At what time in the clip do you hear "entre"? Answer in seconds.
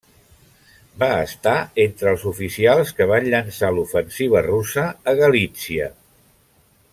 1.83-2.09